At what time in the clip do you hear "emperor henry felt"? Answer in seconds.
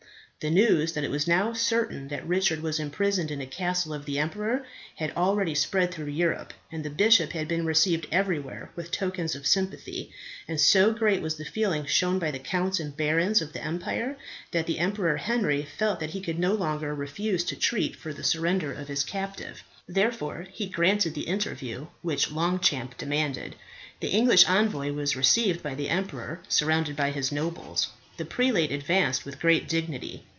14.79-15.99